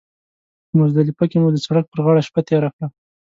په 0.67 0.73
مزدلفه 0.79 1.25
کې 1.31 1.37
مو 1.41 1.49
د 1.53 1.57
سړک 1.65 1.85
پر 1.89 1.99
غاړه 2.05 2.21
شپه 2.27 2.41
تېره 2.49 2.69
کړه. 2.75 2.87